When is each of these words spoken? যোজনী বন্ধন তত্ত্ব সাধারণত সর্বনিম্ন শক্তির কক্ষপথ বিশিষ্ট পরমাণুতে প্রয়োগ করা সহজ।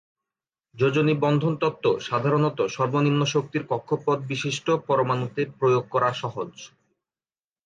যোজনী 0.75 1.13
বন্ধন 1.17 1.53
তত্ত্ব 1.55 1.85
সাধারণত 1.99 2.57
সর্বনিম্ন 2.67 3.21
শক্তির 3.25 3.63
কক্ষপথ 3.69 4.17
বিশিষ্ট 4.23 4.67
পরমাণুতে 4.87 5.41
প্রয়োগ 5.59 5.83
করা 5.89 6.09
সহজ। 6.13 6.51